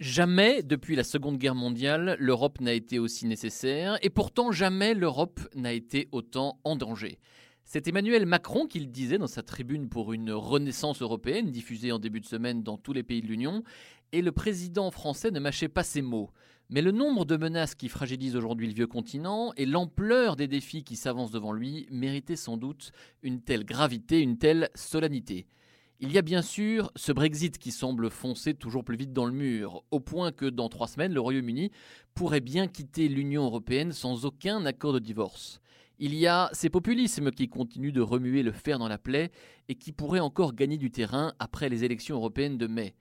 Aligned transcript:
Jamais, 0.00 0.64
depuis 0.64 0.96
la 0.96 1.04
Seconde 1.04 1.38
Guerre 1.38 1.54
mondiale, 1.54 2.16
l'Europe 2.18 2.60
n'a 2.60 2.72
été 2.72 2.98
aussi 2.98 3.26
nécessaire, 3.26 3.96
et 4.02 4.10
pourtant 4.10 4.50
jamais 4.50 4.92
l'Europe 4.92 5.38
n'a 5.54 5.72
été 5.72 6.08
autant 6.10 6.58
en 6.64 6.74
danger. 6.74 7.20
C'est 7.64 7.86
Emmanuel 7.86 8.26
Macron 8.26 8.66
qui 8.66 8.80
le 8.80 8.86
disait 8.86 9.18
dans 9.18 9.28
sa 9.28 9.44
tribune 9.44 9.88
pour 9.88 10.12
une 10.12 10.32
renaissance 10.32 11.00
européenne 11.00 11.52
diffusée 11.52 11.92
en 11.92 12.00
début 12.00 12.20
de 12.20 12.26
semaine 12.26 12.64
dans 12.64 12.76
tous 12.76 12.92
les 12.92 13.04
pays 13.04 13.22
de 13.22 13.28
l'Union, 13.28 13.62
et 14.10 14.20
le 14.20 14.32
président 14.32 14.90
français 14.90 15.30
ne 15.30 15.38
mâchait 15.38 15.68
pas 15.68 15.84
ses 15.84 16.02
mots. 16.02 16.30
Mais 16.70 16.82
le 16.82 16.90
nombre 16.90 17.24
de 17.24 17.36
menaces 17.36 17.76
qui 17.76 17.88
fragilisent 17.88 18.34
aujourd'hui 18.34 18.66
le 18.66 18.74
vieux 18.74 18.88
continent 18.88 19.52
et 19.56 19.64
l'ampleur 19.64 20.34
des 20.34 20.48
défis 20.48 20.82
qui 20.82 20.96
s'avancent 20.96 21.30
devant 21.30 21.52
lui 21.52 21.86
méritaient 21.92 22.34
sans 22.34 22.56
doute 22.56 22.90
une 23.22 23.42
telle 23.42 23.64
gravité, 23.64 24.20
une 24.20 24.38
telle 24.38 24.70
solennité. 24.74 25.46
Il 26.00 26.10
y 26.10 26.18
a 26.18 26.22
bien 26.22 26.42
sûr 26.42 26.90
ce 26.96 27.12
Brexit 27.12 27.56
qui 27.56 27.70
semble 27.70 28.10
foncer 28.10 28.54
toujours 28.54 28.84
plus 28.84 28.96
vite 28.96 29.12
dans 29.12 29.26
le 29.26 29.32
mur, 29.32 29.84
au 29.92 30.00
point 30.00 30.32
que 30.32 30.46
dans 30.46 30.68
trois 30.68 30.88
semaines, 30.88 31.14
le 31.14 31.20
Royaume-Uni 31.20 31.70
pourrait 32.14 32.40
bien 32.40 32.66
quitter 32.66 33.08
l'Union 33.08 33.44
européenne 33.44 33.92
sans 33.92 34.24
aucun 34.24 34.66
accord 34.66 34.92
de 34.92 34.98
divorce. 34.98 35.60
Il 36.00 36.12
y 36.16 36.26
a 36.26 36.50
ces 36.52 36.68
populismes 36.68 37.30
qui 37.30 37.48
continuent 37.48 37.92
de 37.92 38.00
remuer 38.00 38.42
le 38.42 38.50
fer 38.50 38.80
dans 38.80 38.88
la 38.88 38.98
plaie 38.98 39.30
et 39.68 39.76
qui 39.76 39.92
pourraient 39.92 40.18
encore 40.18 40.54
gagner 40.54 40.78
du 40.78 40.90
terrain 40.90 41.32
après 41.38 41.68
les 41.68 41.84
élections 41.84 42.16
européennes 42.16 42.58
de 42.58 42.66
mai. 42.66 42.96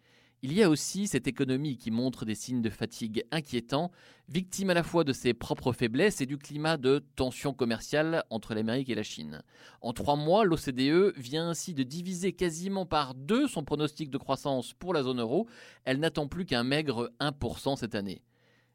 Il 0.45 0.52
y 0.52 0.61
a 0.61 0.70
aussi 0.70 1.07
cette 1.07 1.25
économie 1.25 1.77
qui 1.77 1.89
montre 1.89 2.25
des 2.25 2.35
signes 2.35 2.61
de 2.61 2.70
fatigue 2.70 3.23
inquiétants, 3.31 3.91
victime 4.27 4.71
à 4.71 4.73
la 4.73 4.84
fois 4.84 5.05
de 5.05 5.13
ses 5.13 5.34
propres 5.34 5.71
faiblesses 5.71 6.20
et 6.20 6.25
du 6.25 6.38
climat 6.38 6.75
de 6.75 7.01
tension 7.15 7.53
commerciale 7.53 8.25
entre 8.29 8.53
l'Amérique 8.53 8.89
et 8.89 8.95
la 8.95 9.03
Chine. 9.03 9.41
En 9.79 9.93
trois 9.93 10.17
mois, 10.17 10.43
l'OCDE 10.43 11.13
vient 11.15 11.48
ainsi 11.48 11.73
de 11.73 11.84
diviser 11.84 12.34
quasiment 12.34 12.85
par 12.85 13.15
deux 13.15 13.48
son 13.48 13.63
pronostic 13.63 14.09
de 14.09 14.18
croissance 14.18 14.73
pour 14.73 14.93
la 14.93 15.03
zone 15.03 15.21
euro. 15.21 15.48
Elle 15.85 16.01
n'attend 16.01 16.27
plus 16.27 16.43
qu'un 16.43 16.65
maigre 16.65 17.09
1% 17.21 17.77
cette 17.77 17.96
année. 17.96 18.21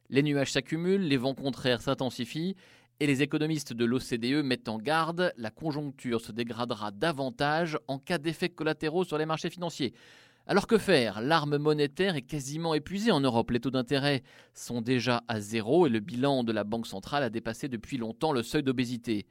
Les 0.09 0.23
nuages 0.23 0.53
s'accumulent, 0.53 1.07
les 1.07 1.19
vents 1.19 1.35
contraires 1.35 1.83
s'intensifient, 1.83 2.57
et 3.01 3.07
les 3.07 3.23
économistes 3.23 3.75
de 3.75 3.85
l'OCDE 3.85 4.43
mettent 4.43 4.69
en 4.69 4.79
garde, 4.79 5.33
la 5.37 5.51
conjoncture 5.51 6.21
se 6.21 6.33
dégradera 6.33 6.91
davantage 6.91 7.79
en 7.87 7.99
cas 7.99 8.19
d'effets 8.19 8.49
collatéraux 8.49 9.05
sur 9.05 9.19
les 9.19 9.27
marchés 9.27 9.51
financiers. 9.51 9.93
Alors 10.51 10.67
que 10.67 10.79
faire? 10.79 11.21
L'arme 11.21 11.59
monétaire 11.59 12.17
est 12.17 12.23
quasiment 12.23 12.73
épuisée 12.73 13.13
en 13.13 13.21
Europe. 13.21 13.51
Les 13.51 13.61
taux 13.61 13.71
d'intérêt 13.71 14.23
sont 14.55 14.81
déjà 14.81 15.23
à 15.29 15.41
zéro 15.41 15.87
et 15.87 15.91
le 15.91 16.01
bilan 16.01 16.43
de 16.43 16.53
la 16.53 16.65
Banque 16.65 16.87
centrale 16.87 17.23
a 17.23 17.29
dépassé 17.29 17.69
depuis 17.69 17.99
longtemps 17.99 18.33
le 18.33 18.43
seuil 18.43 18.63
d'obésité. 18.63 19.27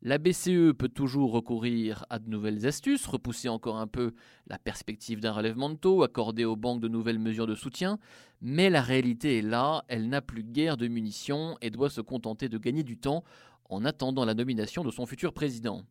La 0.00 0.16
BCE 0.16 0.72
peut 0.72 0.88
toujours 0.88 1.32
recourir 1.32 2.06
à 2.08 2.18
de 2.18 2.30
nouvelles 2.30 2.66
astuces, 2.66 3.04
repousser 3.04 3.50
encore 3.50 3.76
un 3.76 3.86
peu 3.86 4.14
la 4.46 4.58
perspective 4.58 5.20
d'un 5.20 5.32
relèvement 5.32 5.68
de 5.68 5.74
taux, 5.74 6.04
accorder 6.04 6.46
aux 6.46 6.56
banques 6.56 6.80
de 6.80 6.88
nouvelles 6.88 7.18
mesures 7.18 7.46
de 7.46 7.54
soutien, 7.54 7.98
mais 8.40 8.70
la 8.70 8.80
réalité 8.80 9.36
est 9.36 9.42
là, 9.42 9.84
elle 9.88 10.08
n'a 10.08 10.22
plus 10.22 10.42
guère 10.42 10.78
de 10.78 10.88
munitions 10.88 11.58
et 11.60 11.68
doit 11.68 11.90
se 11.90 12.00
contenter 12.00 12.48
de 12.48 12.56
gagner 12.56 12.82
du 12.82 12.96
temps 12.96 13.24
en 13.68 13.84
attendant 13.84 14.24
la 14.24 14.32
nomination 14.32 14.84
de 14.84 14.90
son 14.90 15.04
futur 15.04 15.34
président. 15.34 15.82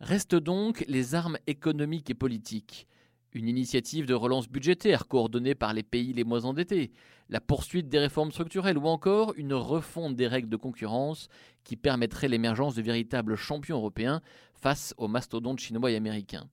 Restent 0.00 0.34
donc 0.34 0.84
les 0.88 1.14
armes 1.14 1.38
économiques 1.46 2.10
et 2.10 2.14
politiques 2.14 2.88
une 3.38 3.48
initiative 3.48 4.06
de 4.06 4.14
relance 4.14 4.48
budgétaire 4.48 5.06
coordonnée 5.06 5.54
par 5.54 5.72
les 5.72 5.82
pays 5.82 6.12
les 6.12 6.24
moins 6.24 6.44
endettés, 6.44 6.90
la 7.28 7.40
poursuite 7.40 7.88
des 7.88 7.98
réformes 7.98 8.32
structurelles 8.32 8.78
ou 8.78 8.86
encore 8.86 9.32
une 9.36 9.54
refonte 9.54 10.16
des 10.16 10.26
règles 10.26 10.48
de 10.48 10.56
concurrence 10.56 11.28
qui 11.64 11.76
permettrait 11.76 12.28
l'émergence 12.28 12.74
de 12.74 12.82
véritables 12.82 13.36
champions 13.36 13.76
européens 13.76 14.20
face 14.54 14.92
aux 14.96 15.08
mastodontes 15.08 15.60
chinois 15.60 15.90
et 15.90 15.96
américains. 15.96 16.48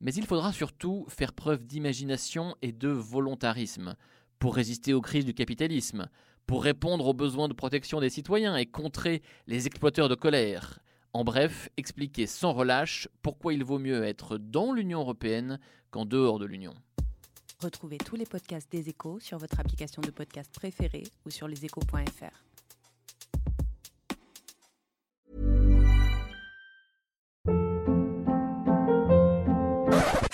Mais 0.00 0.14
il 0.14 0.26
faudra 0.26 0.52
surtout 0.52 1.04
faire 1.08 1.32
preuve 1.32 1.64
d'imagination 1.64 2.56
et 2.62 2.72
de 2.72 2.88
volontarisme 2.88 3.94
pour 4.38 4.56
résister 4.56 4.94
aux 4.94 5.00
crises 5.00 5.24
du 5.24 5.34
capitalisme, 5.34 6.08
pour 6.46 6.64
répondre 6.64 7.06
aux 7.06 7.14
besoins 7.14 7.48
de 7.48 7.52
protection 7.52 8.00
des 8.00 8.10
citoyens 8.10 8.56
et 8.56 8.66
contrer 8.66 9.22
les 9.46 9.66
exploiteurs 9.66 10.08
de 10.08 10.14
colère. 10.14 10.80
En 11.14 11.24
bref, 11.24 11.68
expliquer 11.76 12.26
sans 12.26 12.52
relâche 12.52 13.08
pourquoi 13.20 13.52
il 13.52 13.64
vaut 13.64 13.78
mieux 13.78 14.04
être 14.04 14.38
dans 14.38 14.72
l'Union 14.72 15.00
européenne 15.00 15.60
qu'en 15.90 16.06
dehors 16.06 16.38
de 16.38 16.46
l'Union. 16.46 16.72
Retrouvez 17.60 17.98
tous 17.98 18.16
les 18.16 18.26
podcasts 18.26 18.72
des 18.72 18.88
échos 18.88 19.20
sur 19.20 19.38
votre 19.38 19.60
application 19.60 20.02
de 20.02 20.10
podcast 20.10 20.52
préférée 20.54 21.04
ou 21.26 21.30
sur 21.30 21.46
leséchos.fr. 21.46 22.44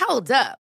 Hold 0.09 0.31
up. 0.31 0.68